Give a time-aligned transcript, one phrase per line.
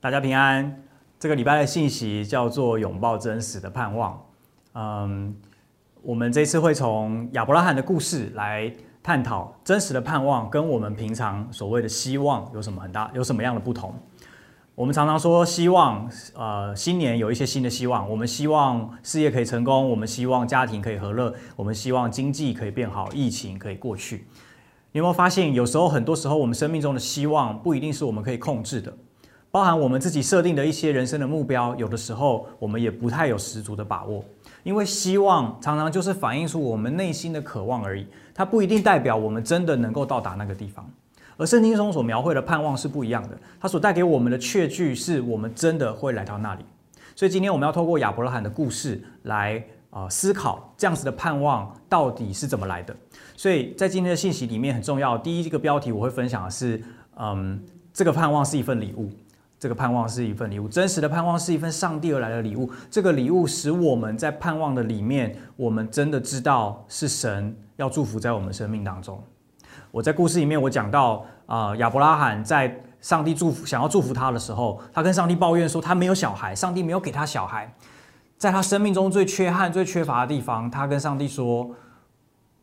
[0.00, 0.80] 大家平安。
[1.18, 4.24] 这个礼拜的信息叫做“拥抱真实的盼望”。
[4.74, 5.34] 嗯，
[6.02, 8.72] 我们这次会从亚伯拉罕的故事来
[9.02, 13.92] 探讨真实的盼望跟我们平常所谓的希望有什么很大、有什么样的不同。
[14.76, 18.08] 我们常常说希望，呃，新年有一些新的希望。
[18.08, 24.28] 我们希望事业可以成功，我们希望家庭可以和乐，我们希望经济可以变好，疫情可以过去。
[24.92, 28.96] 你有没有发现，有时候很多时候我们生命中的希望不一定是我们可以控制的？
[29.50, 34.22] 包含我们自己设定的一些人生的目标，有的时候我们也不太有十足的把握，
[34.62, 40.88] 因为希望常常就是反映出我们内心的渴望而已，它不一定代表我们真的能够到达那个地方。
[41.38, 46.64] 而圣经中所描绘的盼望是不一样的，它所带给我们的确据是我们真的会来到那里。
[47.16, 52.94] 所以今天我们要透过亚伯拉罕的故事来啊思考这样子的盼望到底是怎么来的。
[53.36, 56.82] 所以在今天的信息里面很重要，第一个标题我会分享的是，
[57.16, 59.10] 嗯，这个盼望是一份礼物。
[59.58, 62.70] 这个盼望是一份礼物，真实的盼望是一份上帝而来的礼物。
[62.90, 69.20] 这个礼物使我们在盼望的里面，我们真的知道是神要祝福在我们生命当中。
[69.90, 77.74] 我在故事里面我讲到啊，亚伯拉罕在上帝祝福想要祝福他的时候，他跟上帝抱怨说他没有小孩，上帝没有给他小孩，
[78.36, 81.70] 在他生命中最缺憾、最缺乏的地方，他跟上帝说：“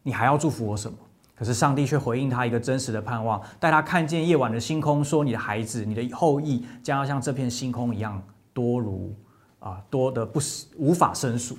[0.03, 0.97] 你还要祝福我什么？”
[1.37, 8.21] 可是上帝却回应他一个真实的盼望，带他看见夜晚的星空，说：“你的孩子，你的后裔将要像这片星空一样
[8.53, 9.13] 多如
[9.59, 10.39] 啊多的不
[10.77, 11.57] 无法胜数。”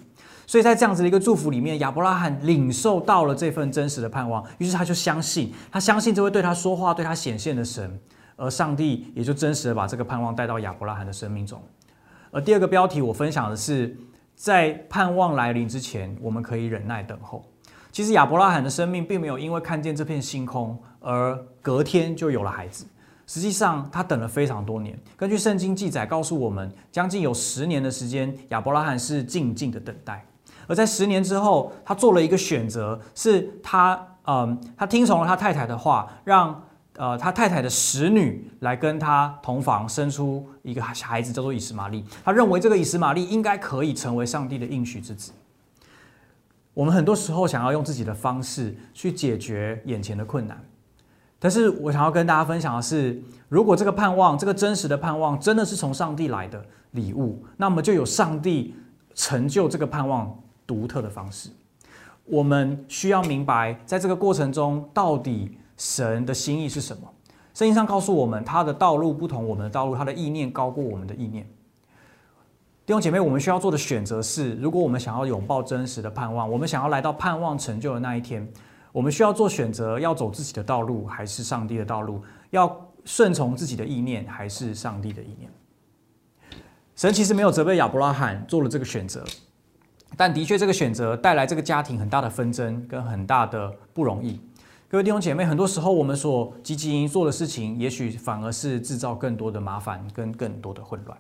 [0.49, 8.01] 所以在这样子的一个祝福里面，亚伯拉罕领受到了这份真实的盼望，于是他就相信，他相信这位对他说话、对他显现的神，
[8.37, 11.61] 而上帝也就真实的把这个盼望带到亚伯拉罕的生命中。
[12.31, 13.97] 而第二个标题我分享的是，
[14.37, 17.45] 在盼望来临之前，我们可以忍耐等候。
[17.97, 22.85] 其实亚伯拉罕的生命并没有因为看见这片星空而隔天就有了孩子。
[23.27, 24.95] 实际上，他等了非常多年。
[25.17, 30.23] 根据圣经记载告诉我们，将近有十年的时间，亚伯拉罕是静静的等待。
[30.67, 36.63] 而在十年之后，他做了一个选择，是他，嗯，他听从了他太太的话，让
[36.99, 42.05] 呃他太太的使女来跟他同房，生出一个孩子，叫做以实玛利。
[42.23, 45.33] 他认为这个以实玛利应该可以成为上帝的应许之子。
[46.77, 50.63] 我们很多时候想要用自己的方式去解决眼前的困难，
[51.39, 58.75] 但是我想要跟大家分享的是，如果这个盼望，这个真实的盼望，真的是从上帝来的礼物，那么就有上帝
[59.15, 61.49] 成就这个盼望独特的方式。
[62.27, 67.11] 我们需要明白，在这个过程中，到底神的心意是什么？
[67.55, 71.49] 圣经上告诉我们，他的道路不同我们的道路，他的意念高过我们的意念。
[72.87, 78.49] 弟兄姐妹，我们需要做的选择是：如果我们想要拥抱真实的盼望，我们想要来到盼望成就的那一天，
[78.93, 82.23] 我们需要做选择，要走自己的道路还是上帝的道路？
[82.51, 85.51] 要顺从自己的意念还是上帝的意念？
[86.95, 89.25] 神其实没有责备亚伯拉罕做了这个选择，
[90.17, 94.41] 但的确这个选择带来这个家庭很大的纷争跟很大的不容易。
[94.89, 101.19] 各位弟兄姐妹，很多时候我们所积极做的事情，也许反而是制造更多的麻烦跟更多的混乱。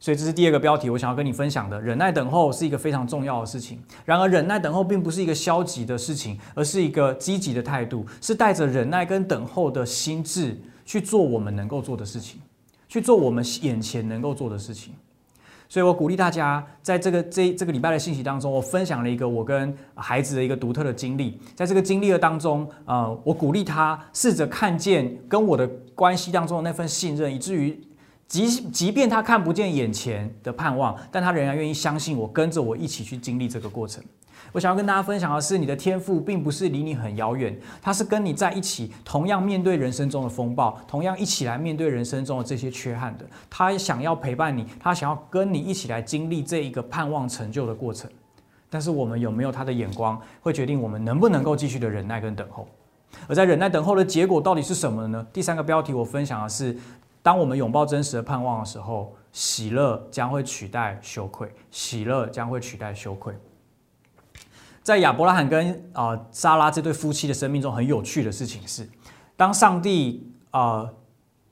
[0.00, 1.80] 所以这是第二个标题，我想要跟你分享的。
[1.80, 3.82] 忍耐等候是一个非常重要的事情。
[4.04, 12.38] 然而，忍耐等候并不是一个消极的事情，而是一个积极的态度，是带着忍耐跟等候的心智去做我们能够做的事情，
[12.86, 14.92] 去做我们眼前能够做的事情。
[15.66, 21.40] 所以我鼓励大家，在这个这这个礼拜的信息当中，我分享了一个我跟孩子的一个独特的经历。
[21.54, 27.80] 在这个经历的当中，呃，我鼓励他试着看见跟我的关系当中的那份信任，以至于。
[28.26, 34.02] 即即便他看不见眼前的盼望，但他仍然愿意相信我，跟着我一起去经历这个过程。
[34.52, 43.26] 我想要跟大家分享的是，你的天赋并不是离你很遥远，他是跟你在一起，同样面对人生中的风暴，同样一起来面对人生中的这些缺憾的。
[43.50, 48.08] 他想要陪伴你，他想要跟你一起来经历这一个盼望成就的过程。
[48.70, 52.66] 但是我们有没有他的眼光，会决定我们能不能够继续的忍耐跟等候。
[53.26, 55.26] 而在忍耐等候的结果到底是什么呢？
[55.32, 56.76] 第三个标题我分享的是。
[57.24, 61.50] 当我们拥抱真实的盼望的时候，喜乐将会取代羞愧。
[61.70, 63.34] 喜乐将会取代羞愧。
[64.82, 68.86] 在亚伯拉罕跟啊莎拉这对夫妻的生命中，很有趣的事情是，
[69.38, 70.86] 当上帝啊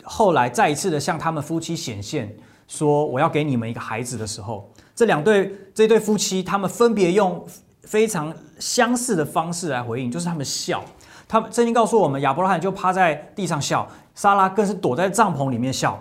[0.05, 2.37] 后来再一次的向他们夫妻显现，
[2.69, 7.43] 说我要给你们一个孩子的时候，这两对这对夫妻他们分别用
[7.85, 10.85] 非常相似的方式来回应，就是他们笑。
[11.33, 13.89] 他们圣经告诉我们，亚伯拉罕就趴在地上笑。
[14.15, 15.99] 莎拉更是躲在帐篷里面笑，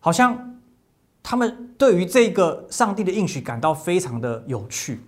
[0.00, 0.58] 好像
[1.22, 5.00] 他们对于这个上帝的应许感到非常的有趣。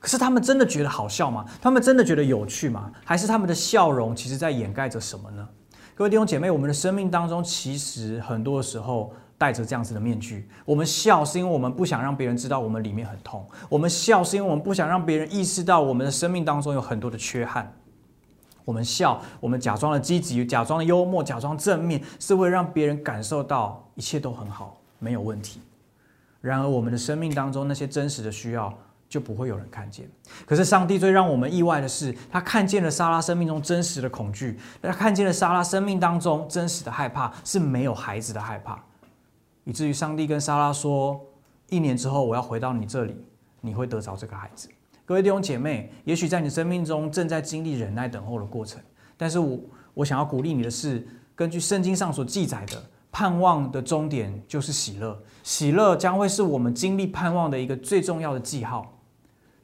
[0.00, 1.44] 可是他们真的觉得好笑吗？
[1.62, 2.90] 他们真的觉得有趣吗？
[3.04, 5.48] 还是他们的笑容其实在掩盖着什么呢？
[5.94, 10.48] 各位弟兄姐妹，我们的生命当中其实很多的时候戴着这样子的面具。
[10.64, 17.72] 我们笑是因为我们不想让别人知道我们里面很痛；我们笑是因为我们不想让别人意识到我们的生命当中有很多的缺憾。
[18.70, 25.60] 我们笑，我们假装的积极，假装的幽默，假装正面，是会让别人感受到一切都很好，没有问题。
[26.40, 28.72] 然而，我们的生命当中那些真实的需要。
[29.08, 30.08] 就不会有人看见。
[30.46, 38.78] 可是上帝最让我们意外的是，他看见了莎拉生命中真实的恐惧，他看见了莎拉生命当中真实的害怕，是没有孩子的害怕，
[39.64, 41.20] 以至于上帝跟莎拉说
[41.70, 43.16] ：“一年之后我要回到你这里，
[43.60, 44.68] 你会得着这个孩子。”
[45.10, 48.80] 各位弟兄姐妹，也许在你生命中正在经历忍耐等候的过程，
[49.16, 49.58] 但是我
[49.92, 51.04] 我想要鼓励你的是，
[51.34, 52.80] 根据圣经上所记载的，
[53.10, 58.99] 盼望的终点就是喜乐，喜乐将会是我们经历盼望的一个最重要的记号。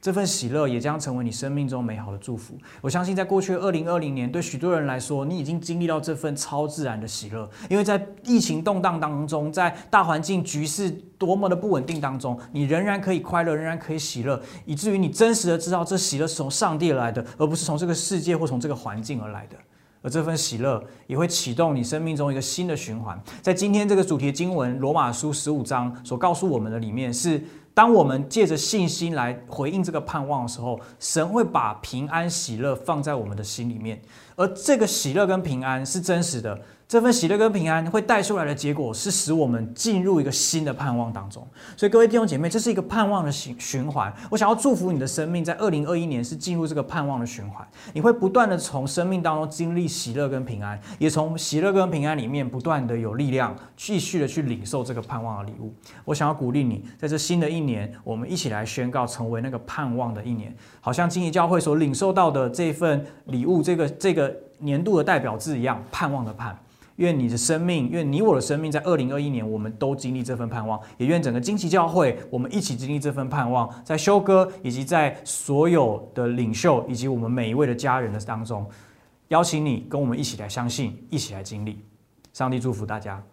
[0.07, 2.57] 这份喜乐也将成为你生命中美好的祝福。
[2.79, 7.49] 我相信，在过去二零二零年，对许多人来说，你已经经历到这份超自然的喜乐。
[7.69, 19.57] 因为在疫情动荡当中，在大环境局势多么的不稳定当中，你仍然可以快乐，仍然可以喜乐，以至于你真实的知道，这喜乐是从上帝而来的，而不是从这个世界或从这个环境而来的。
[20.01, 23.21] 而这份喜乐也会启动你生命中一个新的循环。
[23.41, 27.43] 在今天这个主题经文《罗马书》十五章所告诉我们的里面是。
[27.77, 34.01] 当我们借着信心来回应这个盼望的时候，神会把平安喜乐放在我们的心里面，
[34.35, 36.59] 而这个喜乐跟平安是真实的。
[36.87, 41.45] 这份喜乐跟平安会带出来的结果，是使我们进入一个新的盼望当中。
[41.75, 44.13] 所以，各位弟兄姐妹，这是一个盼望的循循环。
[44.29, 47.67] 我想要祝福你的生命，在二零二一年是进入这个盼望的循环。
[47.91, 55.73] 你会不断的从生命当中经历喜乐跟平安，也从喜乐跟平安里面不断的有力量，继续的去领受这个盼望的礼物。
[56.05, 60.55] 我想要鼓励你，在这新的一年，我们一起来宣告，成为那个盼望的一年。
[60.79, 66.57] 好像经义教会所领受到的这份礼物，这个这个年度的代表字一样，盼望的盼。
[66.97, 70.79] 愿你的生命，愿你我的生命，在二零二一年，我们都经历这份盼望。
[70.97, 78.67] 也愿整个惊奇教会，我们一起经历这份盼望，在修哥以及在所有的领袖以及我们每一位的家人的当中，
[79.29, 81.79] 邀请你跟我们一起来相信，一起来经历。
[82.33, 83.23] 上帝祝福大家。